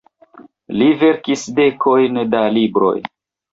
Li 0.79 0.87
verkis 1.01 1.45
dekojn 1.61 2.19
da 2.35 2.43
libroj. 2.59 2.97